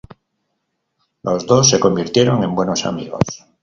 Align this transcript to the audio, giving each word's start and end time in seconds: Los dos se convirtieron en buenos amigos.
Los 1.21 1.45
dos 1.45 1.69
se 1.69 1.79
convirtieron 1.79 2.43
en 2.43 2.55
buenos 2.55 2.87
amigos. 2.87 3.45